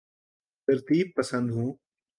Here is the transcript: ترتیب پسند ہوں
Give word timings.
ترتیب 0.67 1.07
پسند 1.17 1.51
ہوں 1.51 1.71